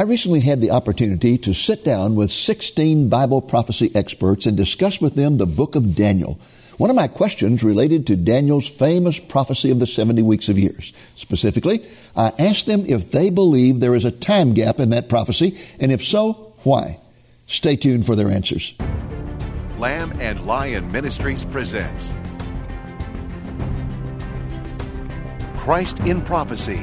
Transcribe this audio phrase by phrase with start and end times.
[0.00, 4.98] I recently had the opportunity to sit down with 16 Bible prophecy experts and discuss
[4.98, 6.40] with them the book of Daniel.
[6.78, 10.94] One of my questions related to Daniel's famous prophecy of the 70 weeks of years.
[11.16, 11.84] Specifically,
[12.16, 15.92] I asked them if they believe there is a time gap in that prophecy, and
[15.92, 16.98] if so, why.
[17.46, 18.72] Stay tuned for their answers.
[19.76, 22.14] Lamb and Lion Ministries presents
[25.58, 26.82] Christ in Prophecy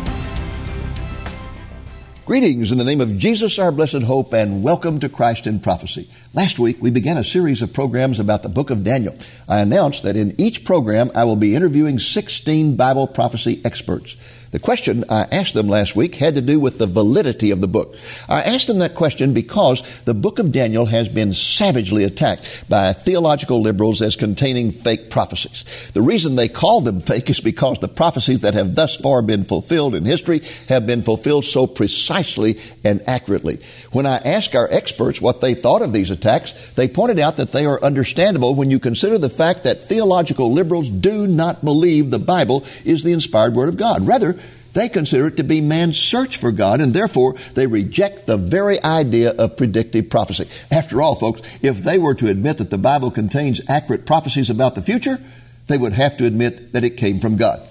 [2.23, 6.07] Greetings in the name of Jesus, our blessed hope, and welcome to Christ in Prophecy.
[6.35, 9.15] Last week, we began a series of programs about the book of Daniel.
[9.49, 14.17] I announced that in each program, I will be interviewing 16 Bible prophecy experts.
[14.51, 17.69] The question I asked them last week had to do with the validity of the
[17.69, 17.95] book.
[18.27, 22.91] I asked them that question because the book of Daniel has been savagely attacked by
[22.91, 25.91] theological liberals as containing fake prophecies.
[25.93, 29.45] The reason they call them fake is because the prophecies that have thus far been
[29.45, 33.61] fulfilled in history have been fulfilled so precisely and accurately.
[33.93, 37.53] When I asked our experts what they thought of these attacks, they pointed out that
[37.53, 42.19] they are understandable when you consider the fact that theological liberals do not believe the
[42.19, 44.05] Bible is the inspired Word of God.
[44.05, 44.37] Rather,
[44.73, 48.81] they consider it to be man's search for God, and therefore they reject the very
[48.83, 50.47] idea of predictive prophecy.
[50.69, 54.75] After all, folks, if they were to admit that the Bible contains accurate prophecies about
[54.75, 55.19] the future,
[55.67, 57.67] they would have to admit that it came from God.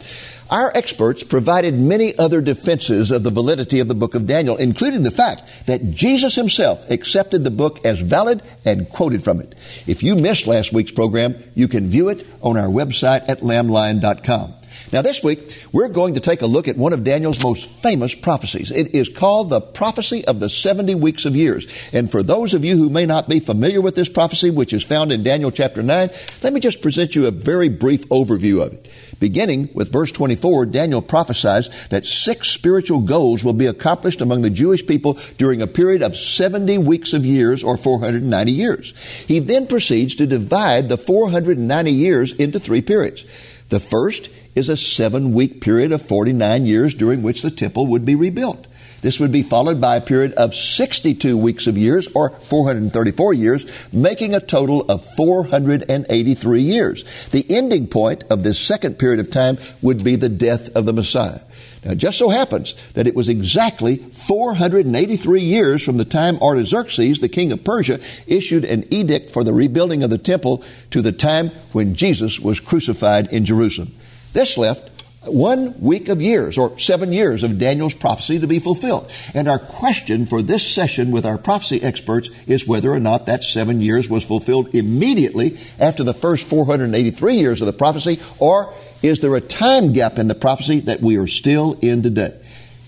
[0.51, 5.05] Our experts provided many other defenses of the validity of the book of Daniel, including
[5.05, 9.55] the fact that Jesus himself accepted the book as valid and quoted from it.
[9.87, 14.55] If you missed last week's program, you can view it on our website at lamblion.com.
[14.93, 18.13] Now, this week, we're going to take a look at one of Daniel's most famous
[18.13, 18.73] prophecies.
[18.73, 21.91] It is called the prophecy of the 70 weeks of years.
[21.93, 24.83] And for those of you who may not be familiar with this prophecy, which is
[24.83, 26.11] found in Daniel chapter 9,
[26.43, 28.93] let me just present you a very brief overview of it.
[29.21, 34.51] Beginning with verse 24, Daniel prophesies that six spiritual goals will be accomplished among the
[34.51, 39.25] Jewish people during a period of 70 weeks of years or 490 years.
[39.27, 43.25] He then proceeds to divide the 490 years into three periods.
[43.69, 48.05] The first is a seven week period of 49 years during which the temple would
[48.05, 48.67] be rebuilt.
[49.03, 53.93] This would be followed by a period of 62 weeks of years, or 434 years,
[53.93, 57.29] making a total of 483 years.
[57.31, 60.93] The ending point of this second period of time would be the death of the
[60.93, 61.41] Messiah.
[61.83, 67.21] Now, it just so happens that it was exactly 483 years from the time Artaxerxes,
[67.21, 71.13] the king of Persia, issued an edict for the rebuilding of the temple to the
[71.13, 73.93] time when Jesus was crucified in Jerusalem.
[74.33, 74.91] This left
[75.25, 79.11] one week of years or seven years of Daniel's prophecy to be fulfilled.
[79.35, 83.43] And our question for this session with our prophecy experts is whether or not that
[83.43, 89.21] seven years was fulfilled immediately after the first 483 years of the prophecy, or is
[89.21, 92.37] there a time gap in the prophecy that we are still in today?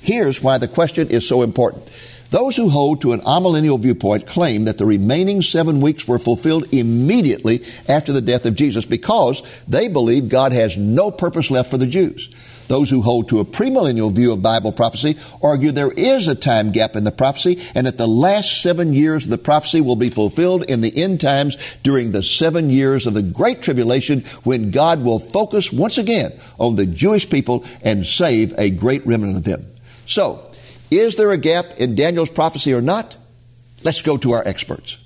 [0.00, 1.88] Here's why the question is so important.
[2.32, 6.64] Those who hold to an amillennial viewpoint claim that the remaining seven weeks were fulfilled
[6.72, 11.76] immediately after the death of Jesus because they believe God has no purpose left for
[11.76, 12.30] the Jews.
[12.68, 16.72] Those who hold to a premillennial view of Bible prophecy argue there is a time
[16.72, 20.08] gap in the prophecy and that the last seven years of the prophecy will be
[20.08, 25.04] fulfilled in the end times during the seven years of the Great Tribulation when God
[25.04, 29.66] will focus once again on the Jewish people and save a great remnant of them.
[30.06, 30.48] So,
[30.98, 33.16] is there a gap in Daniel's prophecy or not?
[33.84, 34.98] Let's go to our experts.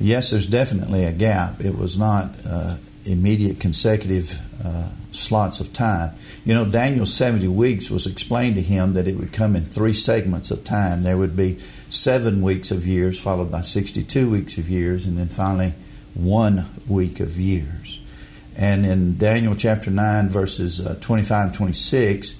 [0.00, 1.60] Yes, there's definitely a gap.
[1.60, 6.12] It was not uh, immediate consecutive uh, slots of time.
[6.44, 9.92] You know, Daniel's 70 weeks was explained to him that it would come in three
[9.92, 11.02] segments of time.
[11.02, 11.58] There would be
[11.90, 15.74] seven weeks of years, followed by 62 weeks of years, and then finally
[16.18, 18.00] one week of years.
[18.56, 22.34] And in Daniel chapter 9, verses uh, 25 and 26,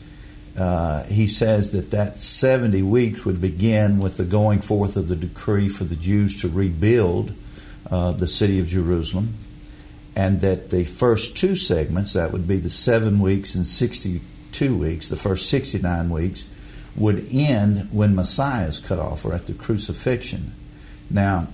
[0.58, 5.14] uh, he says that that 70 weeks would begin with the going forth of the
[5.14, 7.32] decree for the Jews to rebuild
[7.88, 9.34] uh, the city of Jerusalem.
[10.16, 15.06] And that the first two segments, that would be the seven weeks and 62 weeks,
[15.06, 16.46] the first 69 weeks,
[16.96, 20.52] would end when Messiah is cut off or at the crucifixion.
[21.08, 21.46] Now,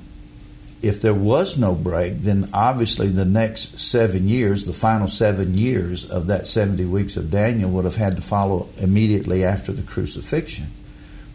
[0.87, 6.11] if there was no break, then obviously the next seven years, the final seven years
[6.11, 10.67] of that 70 weeks of Daniel, would have had to follow immediately after the crucifixion.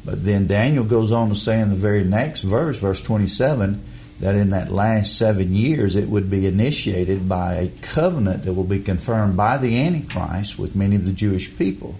[0.05, 3.83] But then Daniel goes on to say in the very next verse, verse 27,
[4.19, 8.63] that in that last seven years it would be initiated by a covenant that will
[8.63, 11.95] be confirmed by the Antichrist with many of the Jewish people.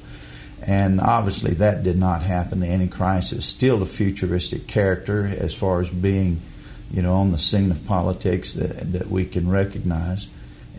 [0.62, 2.60] And obviously that did not happen.
[2.60, 6.42] The Antichrist is still a futuristic character as far as being,
[6.92, 10.28] you know, on the scene of politics that, that we can recognize.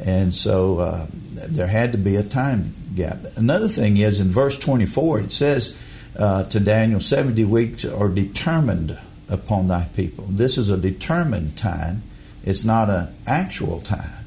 [0.02, 3.18] And so uh, there had to be a time gap.
[3.36, 5.76] Another thing is in verse 24, it says
[6.18, 8.98] uh, to Daniel, 70 weeks are determined
[9.28, 10.24] upon thy people.
[10.28, 12.02] This is a determined time,
[12.44, 14.24] it's not an actual time.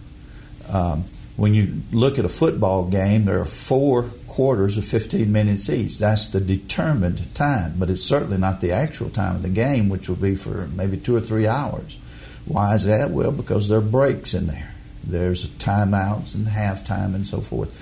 [0.69, 4.03] Um, when you look at a football game, there are four
[4.33, 6.00] quarters of 15 minutes each.
[6.00, 10.09] That's the determined time, but it's certainly not the actual time of the game, which
[10.09, 12.00] will be for maybe two or three hours.
[12.45, 13.12] Why is that?
[13.12, 14.74] Well, because there are breaks in there.
[15.03, 17.80] There's timeouts and halftime and so forth.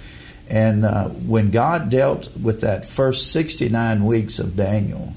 [0.49, 5.13] And uh, when God dealt with that first 69 weeks of Daniel,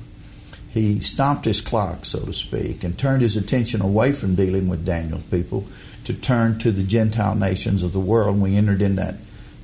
[0.71, 4.87] he stopped his clock, so to speak, and turned his attention away from dealing with
[4.87, 5.67] Daniel's people
[6.05, 8.35] to turn to the Gentile nations of the world.
[8.35, 9.17] And we entered in that,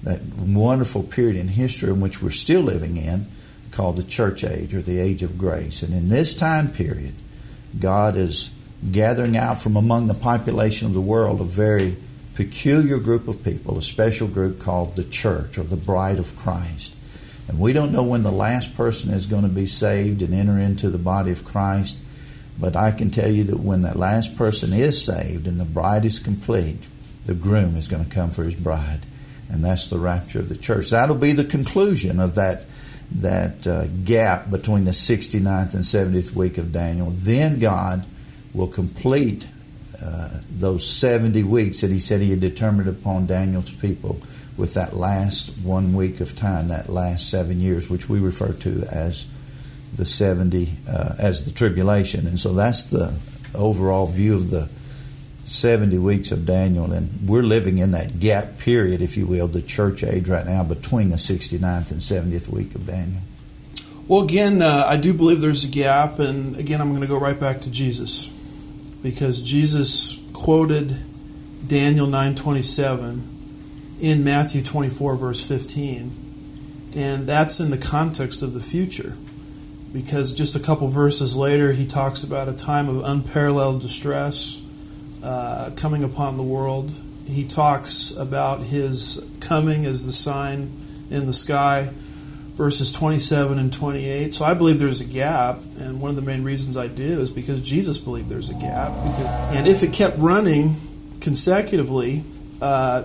[0.02, 3.26] that wonderful period in history in which we're still living in,
[3.70, 5.82] called the church age or the age of grace.
[5.82, 7.14] And in this time period,
[7.78, 8.50] God is
[8.90, 11.96] gathering out from among the population of the world a very
[12.34, 16.94] peculiar group of people, a special group called the church or the bride of Christ.
[17.48, 20.58] And we don't know when the last person is going to be saved and enter
[20.58, 21.96] into the body of Christ.
[22.58, 26.04] But I can tell you that when that last person is saved and the bride
[26.04, 26.86] is complete,
[27.26, 29.00] the groom is going to come for his bride.
[29.50, 30.90] And that's the rapture of the church.
[30.90, 32.62] That'll be the conclusion of that,
[33.12, 37.10] that uh, gap between the 69th and 70th week of Daniel.
[37.10, 38.04] Then God
[38.54, 39.48] will complete
[40.02, 44.20] uh, those 70 weeks that he said he had determined upon Daniel's people
[44.56, 48.84] with that last one week of time, that last seven years, which we refer to
[48.90, 49.26] as
[49.94, 52.26] the 70, uh, as the tribulation.
[52.26, 53.14] And so that's the
[53.54, 54.68] overall view of the
[55.42, 56.92] 70 weeks of Daniel.
[56.92, 60.62] And we're living in that gap period, if you will, the church age right now
[60.62, 63.22] between the 69th and 70th week of Daniel.
[64.06, 66.18] Well, again, uh, I do believe there's a gap.
[66.18, 68.28] And again, I'm going to go right back to Jesus
[69.02, 70.96] because Jesus quoted
[71.66, 76.92] Daniel 927 in Matthew 24, verse 15.
[76.96, 79.16] And that's in the context of the future.
[79.92, 84.59] Because just a couple verses later, he talks about a time of unparalleled distress
[85.22, 86.92] uh, coming upon the world.
[87.26, 90.70] He talks about his coming as the sign
[91.10, 91.90] in the sky,
[92.56, 94.34] verses 27 and 28.
[94.34, 97.30] So I believe there's a gap, and one of the main reasons I do is
[97.30, 98.92] because Jesus believed there's a gap.
[98.92, 100.76] Because, and if it kept running
[101.20, 102.24] consecutively,
[102.60, 103.04] uh,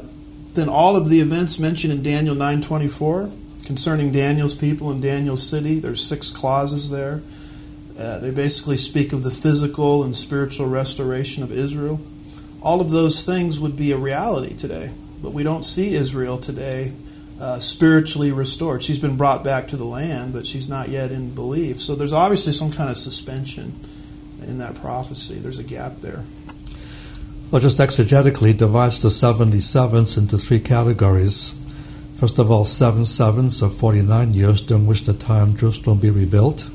[0.53, 3.31] then all of the events mentioned in Daniel 9:24
[3.65, 7.21] concerning Daniel's people and Daniel's city, there's six clauses there.
[7.97, 12.01] Uh, they basically speak of the physical and spiritual restoration of Israel.
[12.61, 16.93] All of those things would be a reality today, but we don't see Israel today
[17.39, 18.83] uh, spiritually restored.
[18.83, 21.81] She's been brought back to the land, but she's not yet in belief.
[21.81, 23.79] So there's obviously some kind of suspension
[24.41, 25.35] in that prophecy.
[25.35, 26.23] There's a gap there.
[27.51, 31.61] Well, just exegetically divides the 77s into three categories.
[32.15, 36.69] First of all, seven sevens of 49 years during which the time Jerusalem be rebuilt.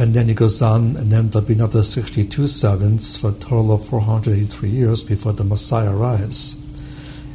[0.00, 3.72] And then he goes on, and then there'll be another 62 sevens for a total
[3.72, 6.54] of 483 years before the Messiah arrives.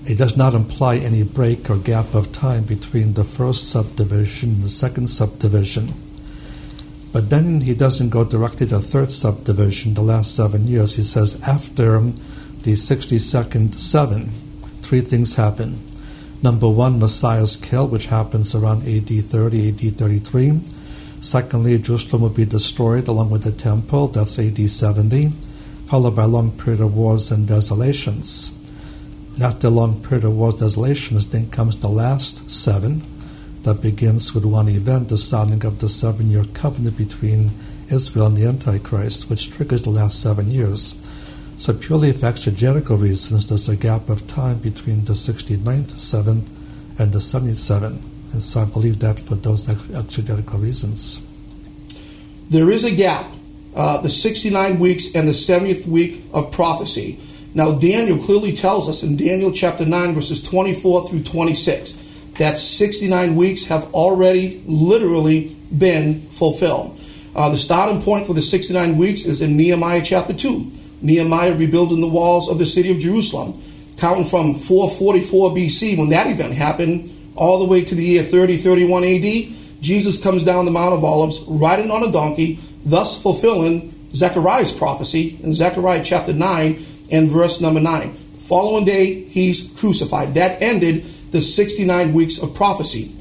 [0.06, 4.64] It does not imply any break or gap of time between the first subdivision and
[4.64, 5.94] the second subdivision.
[7.12, 10.96] But then he doesn't go directly to the third subdivision, the last seven years.
[10.96, 14.32] He says after the 62nd seven,
[14.82, 15.80] three things happen.
[16.42, 20.62] Number one, Messiah's kill, which happens around AD 30, AD 33.
[21.24, 25.32] Secondly, Jerusalem will be destroyed along with the temple, that's AD 70,
[25.86, 28.52] followed by a long period of wars and desolations.
[29.36, 33.04] And after a long period of wars and desolations, then comes the last seven,
[33.62, 37.52] that begins with one event, the signing of the seven year covenant between
[37.90, 41.10] Israel and the Antichrist, which triggers the last seven years.
[41.56, 46.50] So, purely for exegetical reasons, there's a gap of time between the 69th, 7th,
[47.00, 48.13] and the 77th.
[48.34, 51.22] And so I believe that for those exegetical reasons.
[52.50, 53.26] There is a gap,
[53.76, 57.20] uh, the 69 weeks and the 70th week of prophecy.
[57.54, 62.00] Now, Daniel clearly tells us in Daniel chapter 9, verses 24 through 26
[62.38, 67.00] that 69 weeks have already literally been fulfilled.
[67.36, 70.72] Uh, the starting point for the 69 weeks is in Nehemiah chapter 2.
[71.02, 73.54] Nehemiah rebuilding the walls of the city of Jerusalem,
[73.98, 79.04] counting from 444 BC when that event happened all the way to the year 3031
[79.04, 79.82] AD.
[79.82, 85.40] Jesus comes down the Mount of Olives riding on a donkey, thus fulfilling Zechariah's prophecy
[85.44, 88.14] in Zechariah chapter 9 and verse number 9.
[88.34, 90.36] The following day, he's crucified.
[90.36, 93.14] That ended the 69 weeks of prophecy.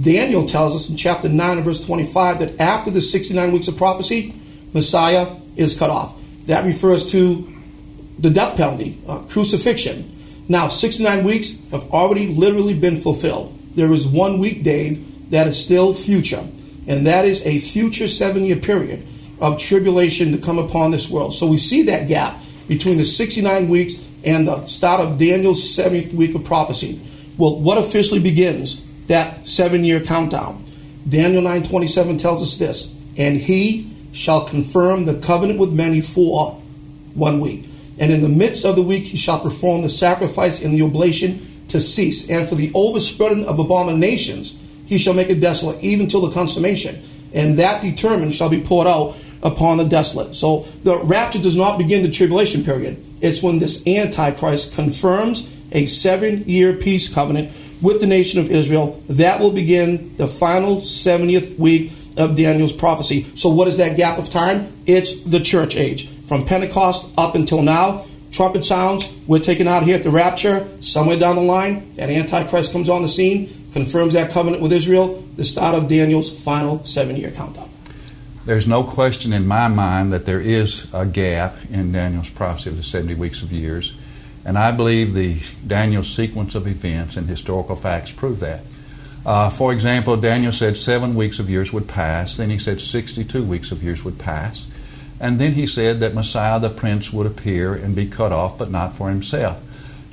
[0.00, 3.76] Daniel tells us in chapter 9 and verse 25 that after the 69 weeks of
[3.76, 4.34] prophecy,
[4.72, 6.16] Messiah is cut off.
[6.46, 7.52] That refers to
[8.18, 10.10] the death penalty, uh, crucifixion.
[10.48, 13.56] Now, 69 weeks have already literally been fulfilled.
[13.74, 16.44] There is one week, Dave, that is still future,
[16.86, 19.06] and that is a future seven year period
[19.40, 21.34] of tribulation to come upon this world.
[21.34, 26.12] So we see that gap between the 69 weeks and the start of Daniel's 70th
[26.12, 27.00] week of prophecy.
[27.38, 30.64] Well, what officially begins that seven year countdown?
[31.08, 36.60] Daniel 9:27 tells us this, and he shall confirm the covenant with many for
[37.14, 37.64] one week.
[37.98, 41.46] And in the midst of the week he shall perform the sacrifice and the oblation
[41.70, 42.28] to cease.
[42.28, 44.56] And for the overspreading of abominations
[44.90, 47.00] he shall make it desolate, even till the consummation.
[47.32, 50.34] And that determined shall be poured out upon the desolate.
[50.34, 53.02] So the rapture does not begin the tribulation period.
[53.20, 59.00] It's when this Antichrist confirms a seven year peace covenant with the nation of Israel.
[59.08, 63.26] That will begin the final 70th week of Daniel's prophecy.
[63.36, 64.72] So, what is that gap of time?
[64.86, 66.08] It's the church age.
[66.26, 70.68] From Pentecost up until now, trumpet sounds, we're taken out here at the rapture.
[70.80, 75.22] Somewhere down the line, that Antichrist comes on the scene, confirms that covenant with Israel,
[75.36, 77.68] the start of Daniel's final seven year countdown.
[78.46, 82.76] There's no question in my mind that there is a gap in Daniel's prophecy of
[82.76, 83.94] the 70 weeks of years.
[84.44, 88.62] And I believe the Daniel sequence of events and historical facts prove that.
[89.24, 93.42] Uh, for example, Daniel said seven weeks of years would pass, then he said 62
[93.42, 94.64] weeks of years would pass,
[95.20, 98.70] and then he said that Messiah the Prince would appear and be cut off, but
[98.70, 99.62] not for himself.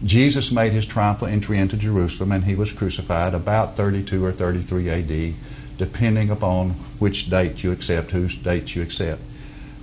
[0.03, 4.89] Jesus made his triumphal entry into Jerusalem and he was crucified about 32 or 33
[4.89, 5.33] AD,
[5.77, 9.21] depending upon which date you accept, whose date you accept.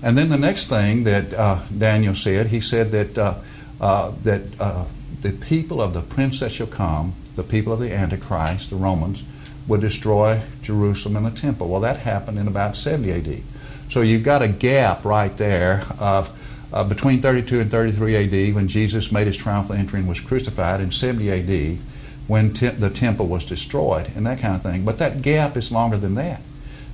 [0.03, 3.35] And then the next thing that uh, Daniel said, he said that, uh,
[3.81, 4.85] uh that uh,
[5.23, 9.23] the people of the prince that shall come the people of the Antichrist, the Romans,
[9.67, 11.69] would destroy Jerusalem and the temple.
[11.69, 13.43] Well, that happened in about 70 AD.
[13.91, 16.31] So you've got a gap right there of
[16.73, 20.81] uh, between 32 and 33 AD when Jesus made his triumphal entry and was crucified,
[20.81, 21.79] in 70 AD
[22.27, 24.85] when te- the temple was destroyed, and that kind of thing.
[24.85, 26.41] But that gap is longer than that.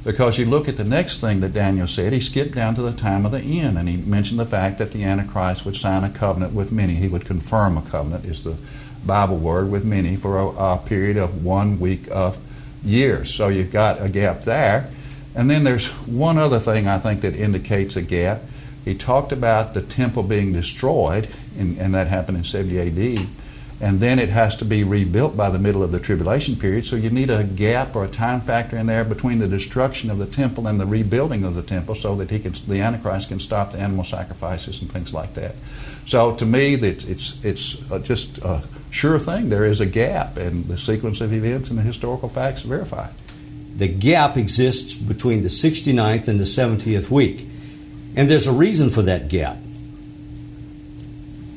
[0.02, 2.92] Because you look at the next thing that Daniel said, he skipped down to the
[2.92, 6.10] time of the end, and he mentioned the fact that the Antichrist would sign a
[6.10, 6.94] covenant with many.
[6.94, 8.56] He would confirm a covenant, is the
[9.04, 12.38] Bible word with many for a, a period of one week of
[12.82, 13.32] years.
[13.32, 14.90] So you've got a gap there.
[15.34, 18.40] And then there's one other thing I think that indicates a gap.
[18.84, 23.28] He talked about the temple being destroyed, and, and that happened in 70 AD
[23.80, 26.84] and then it has to be rebuilt by the middle of the tribulation period.
[26.84, 30.18] So you need a gap or a time factor in there between the destruction of
[30.18, 33.40] the temple and the rebuilding of the temple, so that he can, the Antichrist can
[33.40, 35.54] stop the animal sacrifices and things like that.
[36.06, 39.48] So to me, it's it's it's just a sure thing.
[39.48, 43.08] There is a gap, and the sequence of events and the historical facts verify.
[43.76, 47.46] The gap exists between the 69th and the 70th week,
[48.16, 49.56] and there's a reason for that gap.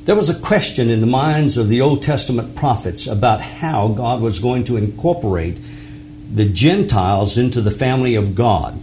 [0.04, 4.20] There was a question in the minds of the Old Testament prophets about how God
[4.20, 5.58] was going to incorporate
[6.32, 8.78] the Gentiles into the family of God.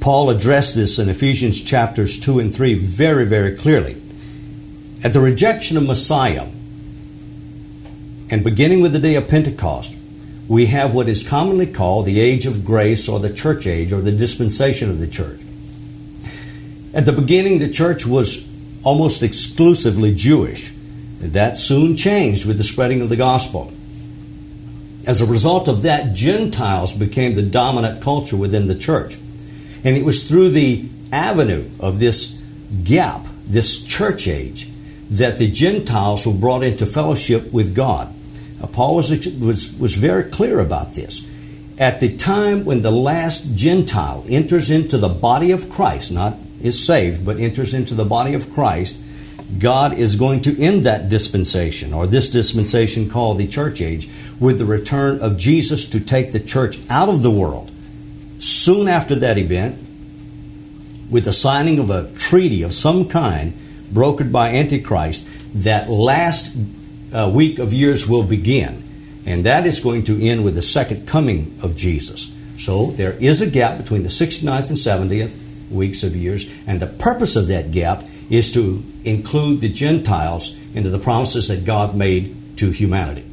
[0.00, 4.02] Paul addressed this in Ephesians chapters 2 and 3 very, very clearly.
[5.04, 6.48] At the rejection of Messiah,
[8.28, 9.94] and beginning with the day of Pentecost,
[10.48, 14.00] we have what is commonly called the age of grace or the church age or
[14.00, 15.40] the dispensation of the church.
[16.94, 18.46] At the beginning, the church was
[18.84, 20.72] almost exclusively Jewish.
[21.20, 23.72] That soon changed with the spreading of the gospel.
[25.06, 29.16] As a result of that, Gentiles became the dominant culture within the church.
[29.84, 32.40] And it was through the avenue of this
[32.84, 34.68] gap, this church age,
[35.10, 38.12] that the Gentiles were brought into fellowship with God.
[38.66, 41.26] Paul was, was, was very clear about this.
[41.78, 46.84] At the time when the last Gentile enters into the body of Christ, not is
[46.84, 48.96] saved but enters into the body of Christ,
[49.58, 54.08] God is going to end that dispensation, or this dispensation called the church age,
[54.40, 57.70] with the return of Jesus to take the church out of the world.
[58.38, 59.78] Soon after that event,
[61.10, 63.52] with the signing of a treaty of some kind
[63.92, 66.56] brokered by Antichrist, that last
[67.12, 68.82] uh, week of years will begin.
[69.24, 72.32] And that is going to end with the second coming of Jesus.
[72.58, 76.50] So there is a gap between the 69th and 70th weeks of years.
[76.66, 81.64] And the purpose of that gap is to include the Gentiles into the promises that
[81.64, 83.28] God made to humanity.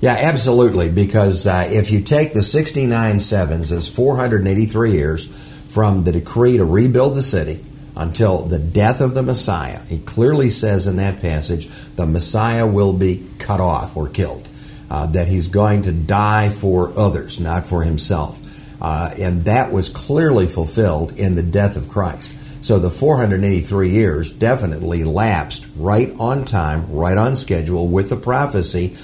[0.00, 0.90] Yeah, absolutely.
[0.90, 5.26] Because uh, if you take the 69 sevens as 483 years
[5.66, 7.64] from the decree to rebuild the city
[7.96, 9.80] until the death of the Messiah.
[9.88, 14.48] He clearly says in that passage the Messiah will be cut off or killed,
[14.90, 18.40] uh, that he's going to die for others, not for himself.
[18.80, 22.34] Uh, and that was clearly fulfilled in the death of Christ.
[22.60, 28.96] So the 483 years definitely lapsed right on time, right on schedule with the prophecy.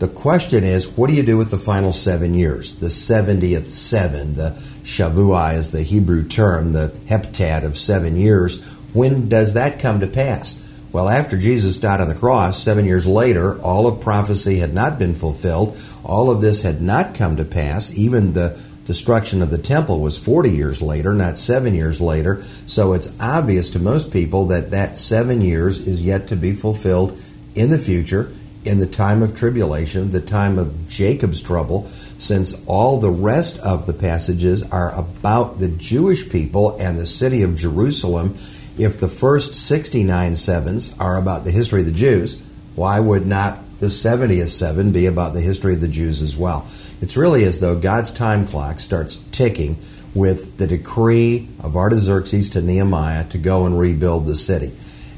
[0.00, 2.74] The question is, what do you do with the final seven years?
[2.74, 8.62] The 70th seven, the Shavuah is the Hebrew term, the heptad of seven years.
[8.92, 10.62] When does that come to pass?
[10.92, 14.96] Well, after Jesus died on the cross, seven years later, all of prophecy had not
[14.96, 15.76] been fulfilled.
[16.04, 17.92] All of this had not come to pass.
[17.94, 22.44] Even the destruction of the temple was 40 years later, not seven years later.
[22.66, 27.20] So it's obvious to most people that that seven years is yet to be fulfilled
[27.56, 28.30] in the future,
[28.64, 33.86] in the time of tribulation, the time of Jacob's trouble, since all the rest of
[33.86, 38.36] the passages are about the Jewish people and the city of Jerusalem.
[38.78, 42.40] If the first 69 sevens are about the history of the Jews,
[42.74, 46.66] why would not the 70th seven be about the history of the Jews as well?
[47.00, 49.76] It's really as though God's time clock starts ticking
[50.14, 54.72] with the decree of Artaxerxes to Nehemiah to go and rebuild the city.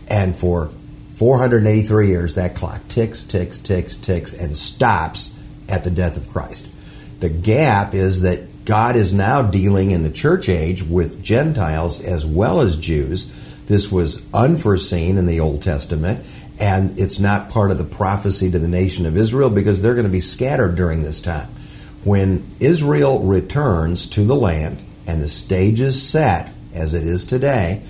[0.08, 0.70] And for
[1.14, 5.38] 483 years, that clock ticks, ticks, ticks, ticks, and stops
[5.68, 6.68] at the death of Christ.
[7.20, 12.24] The gap is that God is now dealing in the church age with Gentiles as
[12.24, 13.32] well as Jews.
[13.66, 16.24] This was unforeseen in the Old Testament,
[16.60, 20.06] and it's not part of the prophecy to the nation of Israel because they're going
[20.06, 21.48] to be scattered during this time
[22.04, 27.82] when Israel returns to the land and the stage is set as it is today,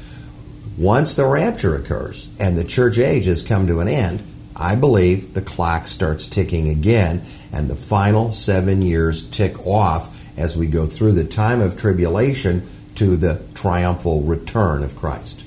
[0.76, 4.22] once the rapture occurs and the church age has come to an end,
[4.58, 7.22] I believe the clock starts ticking again
[7.52, 12.68] and the final seven years tick off as we go through the time of tribulation
[12.96, 15.44] to the triumphal return of Christ.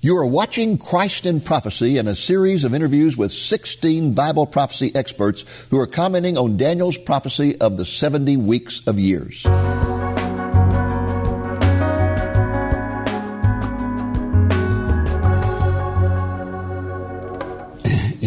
[0.00, 4.90] You are watching Christ in Prophecy in a series of interviews with 16 Bible prophecy
[4.96, 9.46] experts who are commenting on Daniel's prophecy of the 70 weeks of years.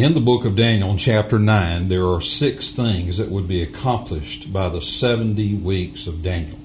[0.06, 3.63] In the book of Daniel, in chapter 9, there are six things that would be
[3.63, 6.60] accomplished by the 70 weeks of Daniel.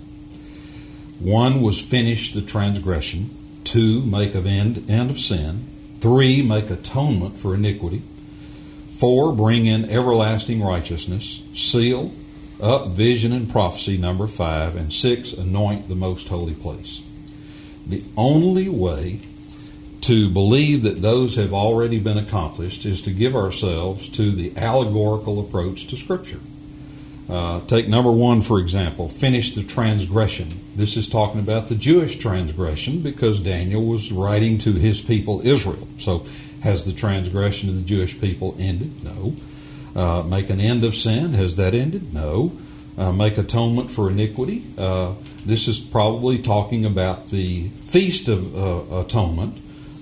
[1.18, 3.31] One was finish the transgression.
[3.64, 5.64] Two, make an end, end of sin.
[6.00, 8.03] Three, make atonement for iniquity.
[8.90, 11.40] Four, bring in everlasting righteousness.
[11.55, 12.12] Seal
[12.61, 14.76] up vision and prophecy, number five.
[14.76, 17.03] And six, anoint the most holy place.
[17.87, 19.20] The only way
[20.02, 25.40] to believe that those have already been accomplished is to give ourselves to the allegorical
[25.40, 26.40] approach to Scripture.
[27.28, 30.48] Uh, take number one, for example, finish the transgression.
[30.74, 35.86] This is talking about the Jewish transgression because Daniel was writing to his people Israel.
[35.98, 36.24] So,
[36.62, 39.04] has the transgression of the Jewish people ended?
[39.04, 39.34] No.
[39.94, 41.32] Uh, make an end of sin.
[41.34, 42.12] Has that ended?
[42.12, 42.52] No.
[42.98, 44.64] Uh, make atonement for iniquity.
[44.76, 45.14] Uh,
[45.46, 49.60] this is probably talking about the Feast of uh, Atonement.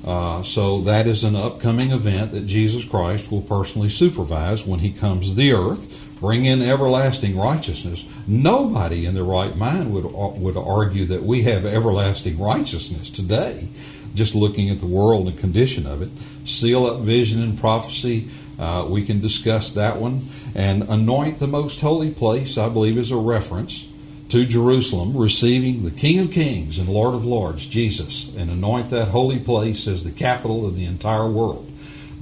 [0.08, 4.90] Uh, so that is an upcoming event that Jesus Christ will personally supervise when he
[4.90, 8.04] comes to the earth bring in everlasting righteousness.
[8.26, 13.68] Nobody in their right mind would would argue that we have everlasting righteousness today.
[14.14, 16.08] Just looking at the world and condition of it,
[16.44, 18.28] seal up vision and prophecy.
[18.58, 20.22] Uh, we can discuss that one
[20.54, 22.58] and anoint the most holy place.
[22.58, 23.87] I believe is a reference
[24.28, 29.08] to Jerusalem, receiving the King of Kings and Lord of Lords, Jesus, and anoint that
[29.08, 31.70] holy place as the capital of the entire world.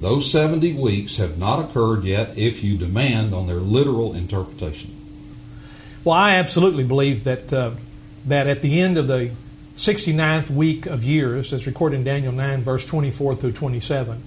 [0.01, 4.95] Those 70 weeks have not occurred yet if you demand on their literal interpretation.
[6.05, 7.73] Well, I absolutely believe that, uh,
[8.27, 9.33] that at the end of the
[9.77, 14.23] 69th week of years, as recorded in Daniel 9, verse 24 through 27,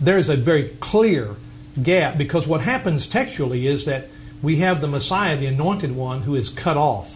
[0.00, 1.36] there is a very clear
[1.82, 4.08] gap because what happens textually is that
[4.42, 7.15] we have the Messiah, the anointed one, who is cut off.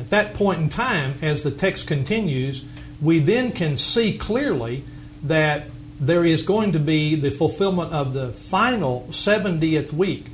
[0.00, 2.64] At that point in time, as the text continues,
[3.02, 4.82] we then can see clearly
[5.24, 5.64] that
[6.00, 10.24] there is going to be the fulfillment of the final 70th week.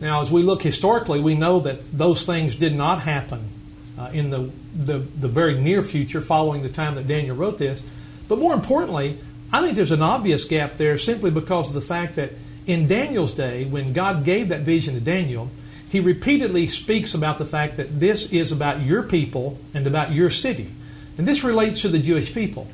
[0.00, 3.48] Now, as we look historically, we know that those things did not happen
[3.96, 7.80] uh, in the, the, the very near future following the time that Daniel wrote this.
[8.26, 9.20] But more importantly,
[9.52, 12.32] I think there's an obvious gap there simply because of the fact that
[12.66, 15.52] in Daniel's day, when God gave that vision to Daniel,
[15.94, 20.28] he repeatedly speaks about the fact that this is about your people and about your
[20.28, 20.72] city.
[21.16, 22.66] And this relates to the Jewish people.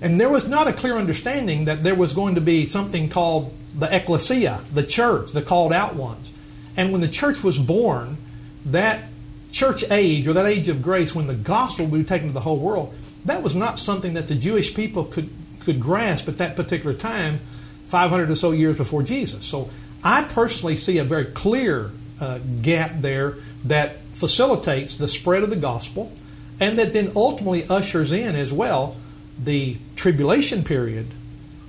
[0.00, 3.54] And there was not a clear understanding that there was going to be something called
[3.74, 6.32] the ecclesia, the church, the called out ones.
[6.74, 8.16] And when the church was born,
[8.64, 9.04] that
[9.50, 12.40] church age or that age of grace, when the gospel would be taken to the
[12.40, 12.94] whole world,
[13.26, 15.28] that was not something that the Jewish people could,
[15.60, 17.40] could grasp at that particular time,
[17.88, 19.44] 500 or so years before Jesus.
[19.44, 19.68] So
[20.02, 21.90] I personally see a very clear
[22.22, 26.12] uh, gap there that facilitates the spread of the gospel
[26.60, 28.96] and that then ultimately ushers in as well
[29.36, 31.08] the tribulation period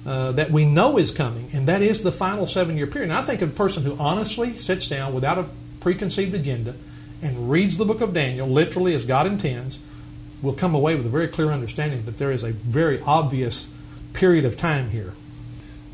[0.06, 3.10] uh, that we know is coming, and that is the final seven year period.
[3.10, 5.46] And I think a person who honestly sits down without a
[5.80, 6.76] preconceived agenda
[7.22, 9.80] and reads the book of Daniel literally as God intends
[10.42, 13.70] will come away with a very clear understanding that there is a very obvious
[14.12, 15.13] period of time here.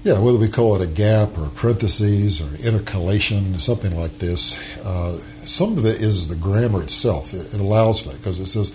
[0.01, 5.17] Yeah, whether we call it a gap or parentheses or intercalation, something like this, uh,
[5.43, 7.33] some of it is the grammar itself.
[7.33, 8.73] It, it allows for that because it says,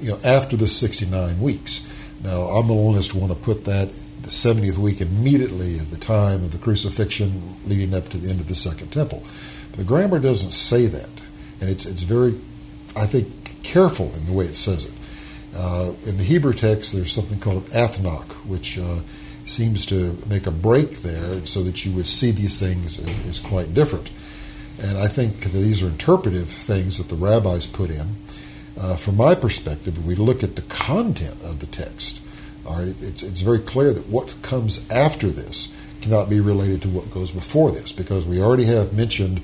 [0.00, 1.92] you know, after the 69 weeks.
[2.24, 3.90] Now, I'm the to want to put that
[4.22, 8.40] the 70th week immediately at the time of the crucifixion leading up to the end
[8.40, 9.22] of the Second Temple.
[9.70, 11.22] But the grammar doesn't say that.
[11.60, 12.34] And it's, it's very,
[12.96, 14.92] I think, careful in the way it says it.
[15.54, 19.00] Uh, in the Hebrew text, there's something called an athnach, which uh,
[19.46, 23.38] seems to make a break there so that you would see these things as, as
[23.38, 24.12] quite different.
[24.80, 28.08] And I think these are interpretive things that the rabbis put in.
[28.78, 32.22] Uh, from my perspective, we look at the content of the text.
[32.66, 36.88] All right, it's, it's very clear that what comes after this cannot be related to
[36.88, 39.40] what goes before this because we already have mentioned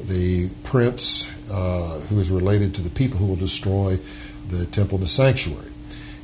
[0.00, 3.96] the prince uh, who is related to the people who will destroy
[4.48, 5.71] the temple and the sanctuary.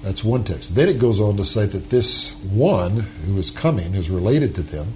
[0.03, 0.75] That's one text.
[0.75, 4.63] Then it goes on to say that this one who is coming, who's related to
[4.63, 4.93] them,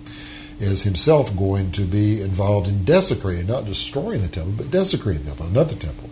[0.61, 5.31] is himself going to be involved in desecrating, not destroying the temple, but desecrating the
[5.31, 6.09] temple, another temple,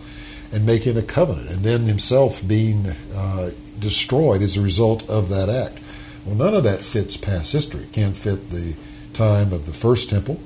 [0.53, 5.49] and making a covenant, and then himself being uh, destroyed as a result of that
[5.49, 5.79] act.
[6.27, 7.85] Well, none of that fits past history.
[7.85, 8.75] It can't fit the
[9.13, 10.41] time of the first temple.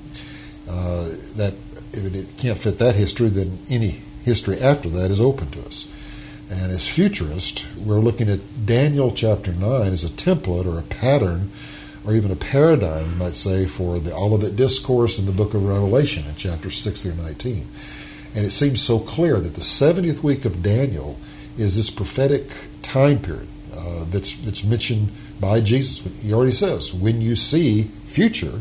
[0.69, 1.55] Uh, that
[1.93, 5.91] if it can't fit that history, then any history after that is open to us.
[6.51, 11.51] And as futurists, we're looking at Daniel chapter 9 as a template or a pattern
[12.07, 15.67] or even a paradigm, you might say, for the Olivet Discourse in the book of
[15.67, 17.67] Revelation in chapters 6 through 19.
[18.35, 21.19] And it seems so clear that the 70th week of Daniel
[21.57, 22.51] is this prophetic
[22.83, 25.09] time period uh, that's, that's mentioned
[25.41, 26.05] by Jesus.
[26.23, 28.61] He already says, when you see future,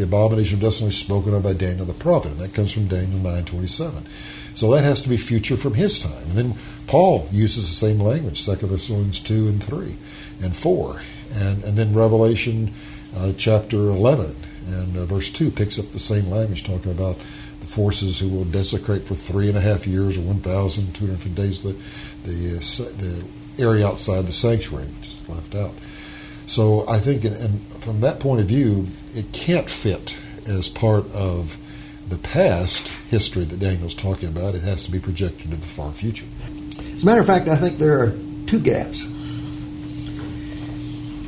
[0.00, 2.32] the abomination of desolation spoken of by Daniel the prophet.
[2.32, 4.56] And that comes from Daniel 9.27.
[4.56, 6.22] So that has to be future from his time.
[6.22, 6.54] And then
[6.86, 9.96] Paul uses the same language, 2 Thessalonians 2 and 3
[10.42, 11.02] and 4.
[11.34, 12.72] And, and then Revelation
[13.16, 14.34] uh, chapter 11
[14.68, 18.44] and uh, verse 2 picks up the same language, talking about the forces who will
[18.44, 21.72] desecrate for three and a half years or 1,250 days the,
[22.26, 25.74] the, uh, the area outside the sanctuary, which is left out.
[26.46, 31.56] So I think, and from that point of view, it can't fit as part of
[32.08, 34.54] the past history that Daniel's talking about.
[34.54, 36.26] It has to be projected to the far future.
[36.94, 38.14] As a matter of fact, I think there are
[38.46, 39.06] two gaps.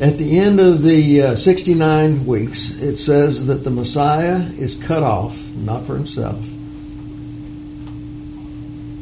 [0.01, 5.05] At the end of the uh, 69 weeks, it says that the Messiah is cut
[5.05, 6.45] off, not for himself,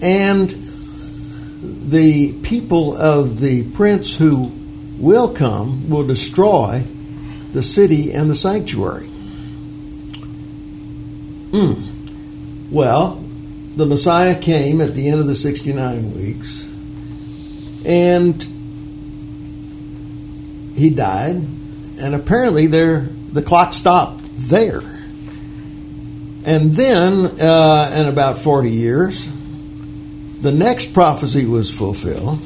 [0.03, 0.51] and
[1.63, 4.53] the people of the prince who
[4.99, 6.85] will come will destroy
[7.53, 9.09] the city and the sanctuary.
[11.51, 12.71] Mm.
[12.71, 13.23] Well,
[13.77, 16.65] the Messiah came at the end of the 69 weeks,
[17.85, 18.43] and
[20.77, 21.37] he died,
[22.01, 24.83] and apparently there the clock stopped there.
[26.45, 29.29] And then, uh, in about 40 years,
[30.41, 32.39] the next prophecy was fulfilled,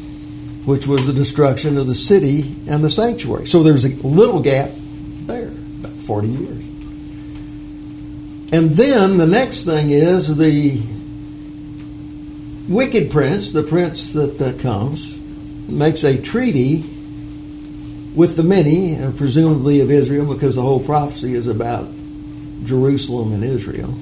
[0.67, 3.47] which was the destruction of the city and the sanctuary.
[3.47, 4.71] So there's a little gap
[6.05, 6.64] 40 years.
[8.53, 10.81] And then the next thing is the
[12.69, 15.21] wicked prince, the prince that uh, comes,
[15.69, 16.85] makes a treaty
[18.14, 21.88] with the many, and presumably of Israel, because the whole prophecy is about
[22.64, 23.93] Jerusalem and Israel,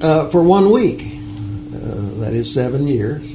[0.00, 1.06] uh, for one week.
[1.74, 3.32] Uh, that is seven years.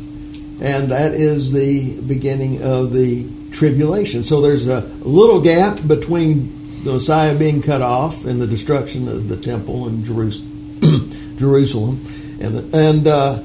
[0.62, 4.24] And that is the beginning of the tribulation.
[4.24, 6.57] So there's a little gap between
[6.88, 10.06] the Messiah being cut off and the destruction of the temple in
[11.38, 12.00] Jerusalem.
[12.40, 13.40] And, the, and uh,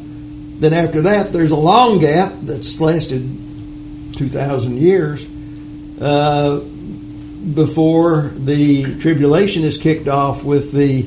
[0.61, 3.23] then after that, there's a long gap that's lasted
[4.15, 5.29] 2,000 years
[6.01, 11.05] uh, before the tribulation is kicked off with the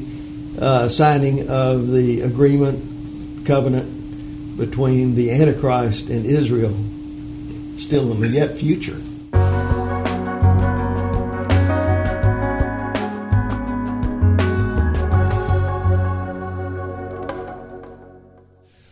[0.60, 6.76] uh, signing of the agreement, covenant between the Antichrist and Israel,
[7.78, 9.00] still in the yet future.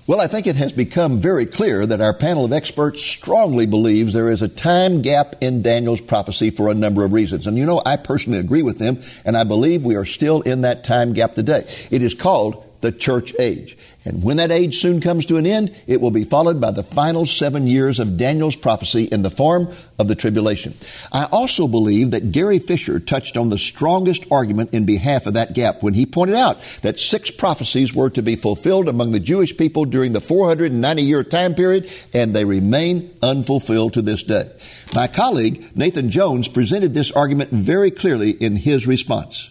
[0.06, 4.14] Well, I think it has become very clear that our panel of experts strongly believes
[4.14, 7.48] there is a time gap in Daniel's prophecy for a number of reasons.
[7.48, 10.64] And you know, I personally agree with them, and I believe we are still in
[10.64, 11.66] that time gap today.
[11.90, 13.76] It is called the church age.
[14.06, 16.84] And when that age soon comes to an end, it will be followed by the
[16.84, 20.74] final seven years of Daniel's prophecy in the form of the tribulation.
[21.14, 25.54] I also believe that Gary Frazier touched on the strongest argument in behalf of that
[25.54, 29.56] gap when he pointed out that six prophecies were to be fulfilled among the Jewish
[29.56, 34.52] people during the 490 year time period, and they remain unfulfilled to this day.
[34.94, 39.50] My colleague, Nathan Jones, presented this argument very clearly in his response.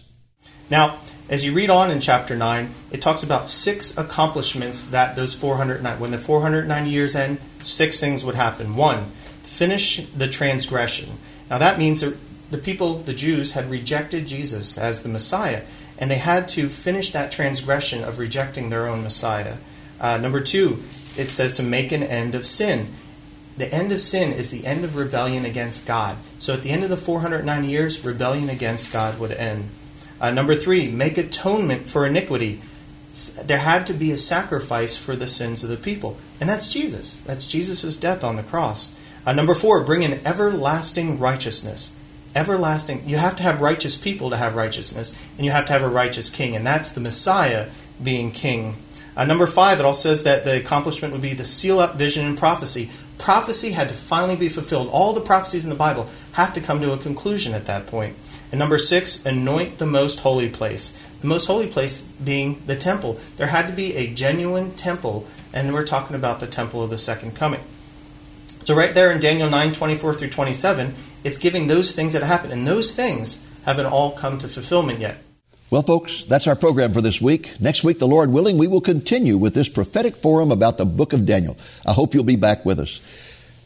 [0.69, 5.33] Now, as you read on in chapter 9, it talks about six accomplishments that those
[5.33, 8.75] 490, when the 490 years end, six things would happen.
[8.75, 9.05] One,
[9.43, 11.11] finish the transgression.
[11.49, 12.17] Now that means that
[12.51, 15.63] the people, the Jews, had rejected Jesus as the Messiah,
[15.97, 19.55] and they had to finish that transgression of rejecting their own Messiah.
[19.99, 20.83] Uh, number two,
[21.17, 22.93] it says to make an end of sin.
[23.57, 26.17] The end of sin is the end of rebellion against God.
[26.39, 29.69] So at the end of the 490 years, rebellion against God would end.
[30.23, 32.61] Uh, number three, make atonement for iniquity.
[33.43, 36.17] There had to be a sacrifice for the sins of the people.
[36.39, 37.19] And that's Jesus.
[37.19, 38.97] That's Jesus' death on the cross.
[39.25, 41.99] Uh, number four, bring in everlasting righteousness.
[42.33, 43.03] Everlasting.
[43.05, 45.89] You have to have righteous people to have righteousness, and you have to have a
[45.89, 47.67] righteous king, and that's the Messiah
[48.01, 48.75] being king.
[49.17, 52.25] Uh, number five, it all says that the accomplishment would be the seal up vision
[52.25, 52.89] and prophecy.
[53.17, 54.87] Prophecy had to finally be fulfilled.
[54.89, 58.15] All the prophecies in the Bible have to come to a conclusion at that point.
[58.53, 60.91] And number six, anoint the most holy place.
[61.21, 63.19] The most holy place being the temple.
[63.37, 66.97] There had to be a genuine temple, and we're talking about the temple of the
[66.99, 67.61] second coming.
[68.63, 72.51] So right there in Daniel 9, 24 through 27, it's giving those things that happen,
[72.51, 75.17] and those things haven't all come to fulfillment yet.
[75.71, 77.59] Well, folks, that's our program for this week.
[77.59, 81.13] Next week, the Lord willing, we will continue with this prophetic forum about the book
[81.13, 81.57] of Daniel.
[81.87, 83.01] I hope you'll be back with us.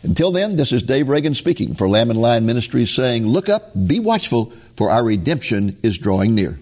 [0.03, 3.71] Until then, this is Dave Reagan speaking for Lamb and Lion Ministries saying, Look up,
[3.87, 6.59] be watchful, for our redemption is drawing near.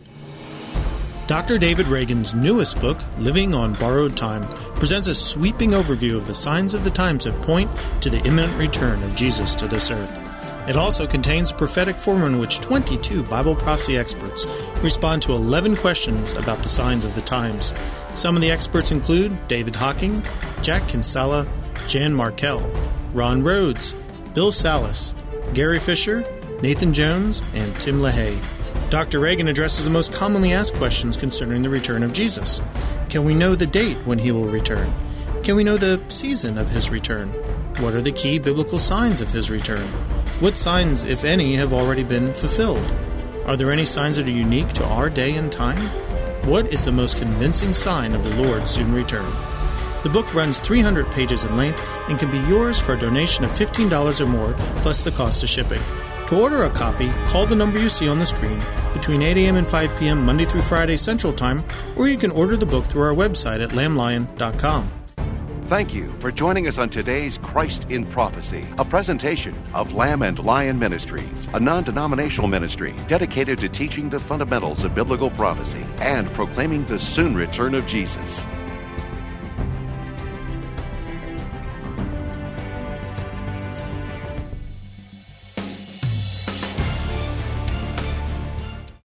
[1.27, 1.57] Dr.
[1.57, 6.73] David Reagan's newest book, Living on Borrowed Time, presents a sweeping overview of the signs
[6.73, 7.69] of the times that point
[8.01, 10.19] to the imminent return of Jesus to this earth.
[10.69, 14.45] It also contains prophetic form in which 22 Bible prophecy experts
[14.81, 17.73] respond to 11 questions about the signs of the times.
[18.13, 20.23] Some of the experts include David Hocking,
[20.61, 21.47] Jack Kinsella,
[21.87, 22.63] Jan Markell,
[23.15, 23.95] Ron Rhodes,
[24.33, 25.15] Bill Salus,
[25.53, 26.25] Gary Frazier,
[26.61, 28.43] Nathan Jones, and Tim LaHaye.
[28.89, 29.21] Dr.
[29.21, 32.59] Reagan addresses the most commonly asked questions concerning the return of Jesus.
[33.07, 34.91] Can we know the date when he will return?
[35.43, 37.29] Can we know the season of his return?
[37.79, 39.87] What are the key biblical signs of his return?
[40.41, 42.83] What signs, if any, have already been fulfilled?
[43.45, 45.87] Are there any signs that are unique to our day and time?
[46.49, 49.31] What is the most convincing sign of the Lord's soon return?
[50.05, 53.49] The book runs 300 pages in length and can be yours for a donation of
[53.49, 55.81] $15 or more, plus the cost of shipping.
[56.27, 58.61] To order a copy, call the number you see on the screen
[58.93, 59.55] between 8 a.m.
[59.55, 60.23] and 5 p.m.
[60.23, 61.63] Monday through Friday Central Time,
[61.95, 64.87] or you can order the book through our website at lamblion.com.
[65.63, 70.37] Thank you for joining us on today's Christ in Prophecy, a presentation of Lamb and
[70.37, 76.31] Lion Ministries, a non denominational ministry dedicated to teaching the fundamentals of biblical prophecy and
[76.33, 78.45] proclaiming the soon return of Jesus.